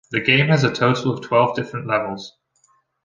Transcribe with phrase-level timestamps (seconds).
[0.09, 2.35] The game has a total of twelve different levels.